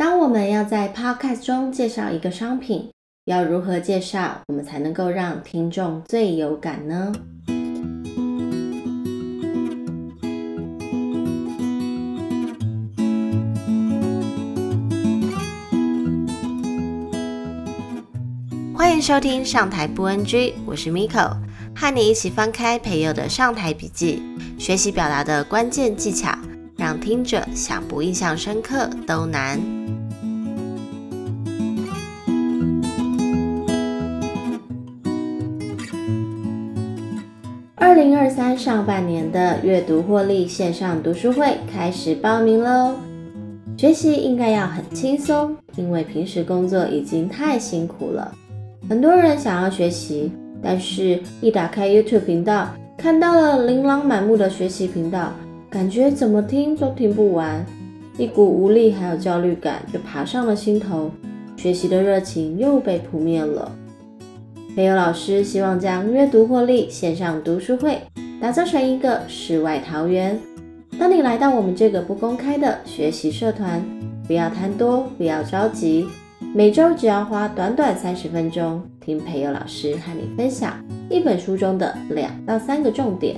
[0.00, 2.90] 当我们要在 Podcast 中介绍一个商品，
[3.26, 7.12] 要如何介绍，我们才能够让听众最有感呢？
[18.74, 21.36] 欢迎收听上台不 NG，我是 Miko，
[21.76, 24.22] 和你一起翻开培祐的上台笔记，
[24.58, 26.34] 学习表达的关键技巧，
[26.90, 29.60] 让听者想不印象深刻都难。
[37.76, 42.96] 二零二三上半年的阅读获利线上读书会开始报名喽！
[43.76, 48.34] 学习应该要很轻松，因为平时工作已经太辛苦了。
[48.88, 52.66] 很多人想要学习，但是一打开 YouTube 频道，
[52.98, 55.32] 看到了琳琅满目的学习频道，
[55.70, 57.64] 感觉怎么听都听不完，
[58.18, 61.12] 一股无力还有焦虑感就爬上了心头，
[61.56, 63.70] 学习的热情又被扑灭了。
[64.74, 68.00] 培祐老师希望将阅读获利线上读书会
[68.40, 70.36] 打造成一个世外桃源。
[70.98, 73.80] 当你来到我们这个不公开的学习社团，
[74.26, 76.08] 不要贪多，不要着急。
[76.52, 80.74] 每周只要花短短三十分钟，听培祐老师和你分享
[81.08, 83.36] 一本书中的两到三个重点。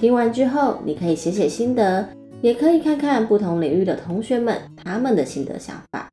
[0.00, 2.08] 听完之后，你可以写写心得，
[2.40, 6.08] 也可以看看不同领域的同学们他们的心得想法。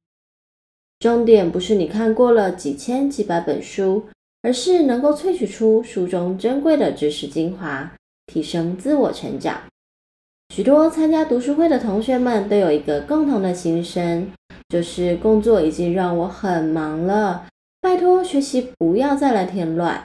[1.00, 4.04] 重点不是你看过了几千几百本书，
[4.42, 7.90] 而是能够萃取出书中珍贵的知识精华，
[8.26, 9.62] 提升自我成长。
[10.54, 14.30] 许多参加读书会的同学们都有一个共同的心声。
[14.68, 17.48] 就是工作已经让我很忙了，
[17.80, 20.04] 拜托学习不要再来添乱。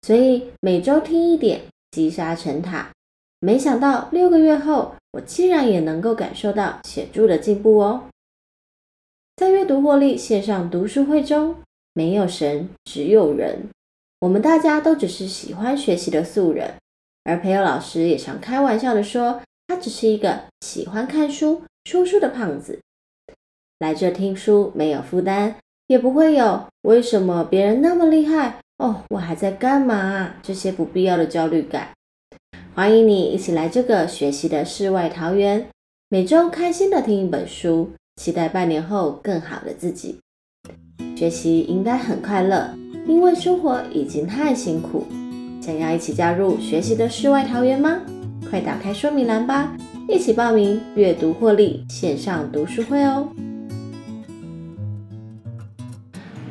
[0.00, 2.88] 所以每周听一点，积沙成塔。
[3.40, 8.04] 没想到六个月后，我竟然也能够感受到显著的进步哦。
[9.36, 11.54] 在阅读获利线上读书会中，
[11.94, 13.68] 没有神，只有人。
[14.20, 16.74] 我们大家都只是喜欢学习的素人，
[17.22, 22.80] 而培祐老师也常开玩笑的说，他只是一个喜欢看书、说书的胖子。
[23.78, 25.54] 来这听书没有负担，
[25.86, 30.34] 也不会有为什么别人那么厉害哦，我还在干嘛？
[30.42, 31.90] 这些不必要的焦虑感。
[32.78, 35.66] 欢迎你一起来这个学习的世外桃源，
[36.08, 40.20] 每周开心的听一本书，期待半年后更好的自己。
[41.16, 42.72] 学习应该很快乐，
[43.08, 45.04] 因为生活已经太辛苦。
[45.60, 48.00] 想要一起加入学习的世外桃源吗？
[48.48, 49.76] 快打开说明栏吧，
[50.08, 53.28] 一起报名阅读获利线上读书会哦。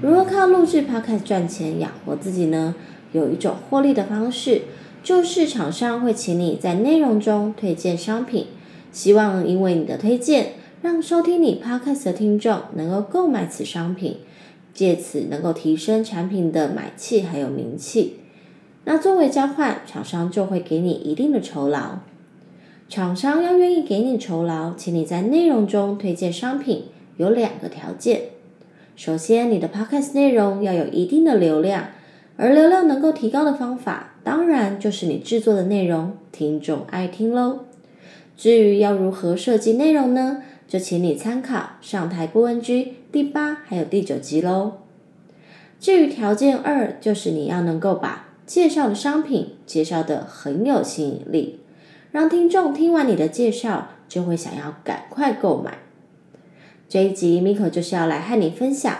[0.01, 2.75] 如何靠录制 Podcast 赚钱养活自己呢？
[3.13, 4.63] 有一种获利的方式，
[5.07, 8.47] 就是厂商会请你在内容中推荐商品，
[8.91, 14.17] 希望因为你的推荐，让收听你 Podcast 的听众能够购买此商品，
[14.73, 18.17] 借此能够提升产品的买气还有名气。
[18.83, 21.99] 那作为交换，厂商就会给你一定的酬劳。
[22.89, 26.83] 厂商要愿意给你酬劳，请你在内容中推荐商品，
[27.15, 28.23] 有两个条件。
[28.97, 31.91] 首先，你的 podcast 内容要有一定的流量，
[32.35, 37.59] 而流量能够提高的方法，当然就是你制作的内容听众爱听喽。
[38.35, 40.43] 至于要如何设计内容呢？
[40.67, 44.79] 就请你参考《上台不 NG》第八还有第九集喽。
[45.79, 51.61] 至于条件二，就是你要能够把介绍的商品介绍得很有吸引力，
[52.11, 55.77] 让听众听完你的介绍就会想要赶快购买。
[56.89, 58.93] 这一集，Miko 就是要来和你分享，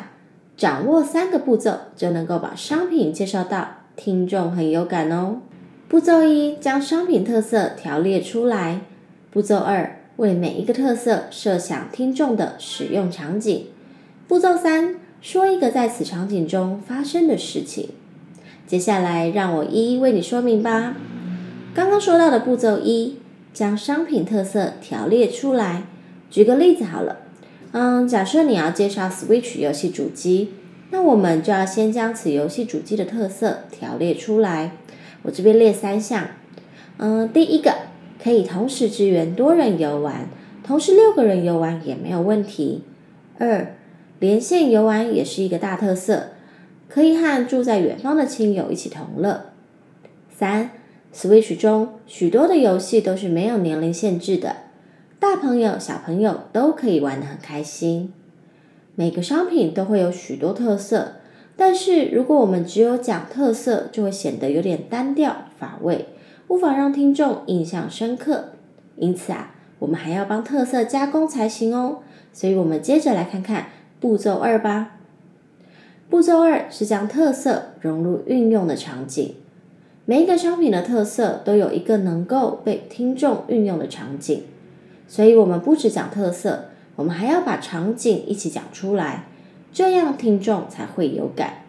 [0.56, 5.42] 掌握三个步骤就能够把商品介绍到听众很有感哦。
[5.90, 8.82] 步骤一，将商品特色条列出来。
[9.32, 13.66] 步骤二，为每一个特色设想听众的使用场景。
[14.28, 17.90] 步骤三，说一个在此场景中发生的事情。
[18.68, 20.96] 接下来，让我一一为你说明吧。
[21.74, 23.18] 刚刚说到的步骤一，
[23.54, 25.84] 将商品特色条列出来。
[26.30, 27.18] 举个例子好了。
[27.72, 30.52] 嗯，假设你要介绍 Switch 游戏主机，
[30.90, 34.72] 那我们就要先将此游戏主机的特色条列出来。
[35.24, 36.28] 我这边列三项。
[36.98, 37.74] 嗯，第一个
[38.24, 40.28] 可以同时支援多人游玩，
[40.64, 42.84] 同时六个人游玩也没有问题。
[43.38, 43.76] 二，
[44.20, 46.30] 连线游玩也是一个大特色，
[46.90, 49.52] 可以和住在远方的亲友一起同乐。
[50.36, 50.72] 三
[51.14, 54.56] ，Switch 中许多的游戏都是没有年龄限制的。
[55.20, 58.14] 大朋友、小朋友都可以玩得很开心。
[59.00, 61.18] 每个商品都会有许多特色，
[61.56, 66.08] 但是如果我们只有讲特色，就会显得有点单调乏味，
[66.48, 68.46] 无法让听众印象深刻。
[68.96, 72.00] 因此啊，我们还要帮特色加工才行哦。
[72.34, 73.68] 所以我们接着来看看
[74.00, 74.98] 步骤二吧。
[76.10, 79.36] 步骤二是将特色融入运用的场景。
[80.06, 84.42] 每一个商品的特色都有一个能够被听众运用的场景，
[85.08, 89.24] 所以我们不只讲特色，我们还要把场景一起讲出来，
[89.72, 91.62] 这样听众才会有感。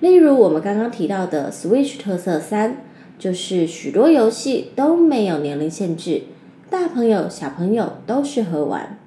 [0.00, 2.78] 例如我们刚刚提到的 Switch 特色三，
[3.18, 6.22] 就是许多游戏都没有年龄限制，
[6.70, 8.98] 大朋友小朋友都适合玩。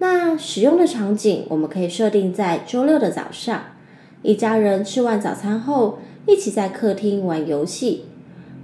[0.00, 3.62] 那使用的场景我们可以设定在周六的早上，
[4.22, 8.06] 一家人吃完早餐后，一起在客厅玩游戏。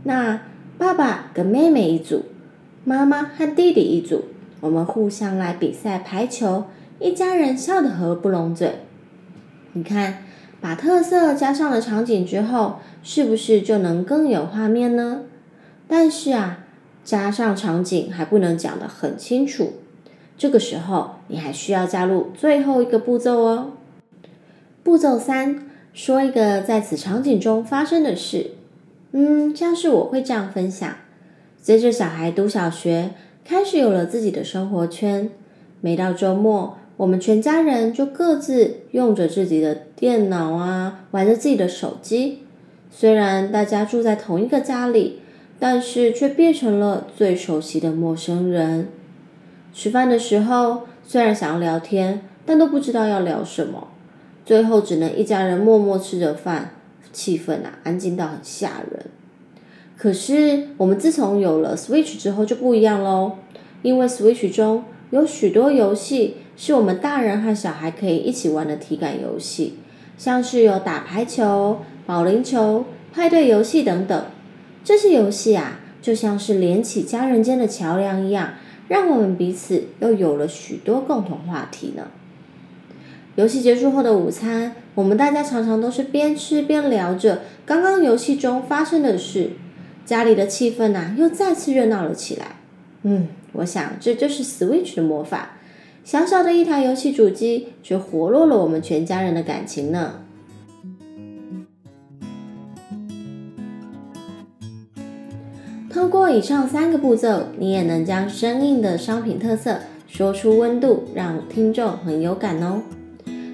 [0.03, 0.43] 那
[0.77, 2.25] 爸爸跟妹妹一组，
[2.85, 4.25] 妈妈和弟弟一组，
[4.65, 6.65] 我们互相来比赛排球，
[6.99, 8.77] 一家人笑得合不拢嘴。
[9.75, 10.23] 你看，
[10.59, 15.25] 把特色加上了场景之后，是不是就能更有画面呢？
[15.87, 16.61] 但是啊，
[17.05, 19.75] 加上场景还不能讲得很清楚。
[20.39, 23.73] 这个时候，你还需要加入最后一个步骤哦。
[24.83, 28.53] 步骤三，说一个在此场景中发生的事。
[29.13, 30.91] 嗯，像是我会这样分享：
[31.61, 33.11] 随着小孩读小学，
[33.45, 35.29] 开始有了自己的生活圈。
[35.83, 42.39] 每到周末，我们全家人就各自用着自己的电脑啊，玩着自己的手机。
[42.91, 45.21] 虽然大家住在同一个家里，
[45.59, 48.89] 但是却变成了最熟悉的陌生人。
[49.75, 53.89] 吃饭的时候，虽然想要聊天，但都不知道要聊什么，
[54.47, 56.77] 最后只能一家人默默吃着饭，
[57.13, 59.05] 气氛啊，安静到很吓人。
[60.05, 63.39] 可是我们自从有了 Switch 之后就不一样喽，
[63.81, 69.79] 因为 Switch 中有许多游戏是我们大人和小孩可以一起玩的体感游戏，
[70.19, 72.85] 像是有打排球、保龄球、
[73.15, 74.27] 派对游戏等等。
[74.85, 78.57] 这些游戏啊，就像是连起家人间的桥梁一样。
[78.89, 82.09] 让我们彼此又有了许多共同话题呢。
[83.37, 89.53] 游戏结束后的午餐，我们大家常常都是边吃边聊着刚刚游戏中发生的事，
[90.05, 92.57] 家里的气氛呐、啊、又再次热闹了起来。
[93.03, 95.53] 嗯，我想这就是 Switch 的魔法，
[96.05, 100.21] 小小的一台游戏主机，却活络了我们全家人的感情呢。
[105.91, 109.79] 通过以上三个步骤，你也能将生硬的商品特色
[110.09, 112.83] 说出温度，让听众很有感哦。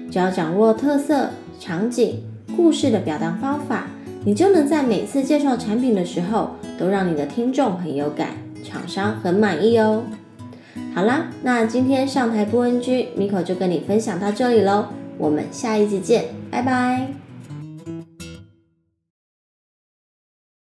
[0.09, 2.23] 只要掌握特色、场景、
[2.55, 3.90] 故事的表达方法，
[4.23, 8.29] 你就能在每次介绍产品的时候，都让你的听众很有感，
[8.63, 10.03] 厂商很满意哦。
[10.93, 14.85] 好啦，那今天上台不 NG，Miko 就跟你分享到这里喽，
[15.17, 17.20] 我们下一集见，拜拜。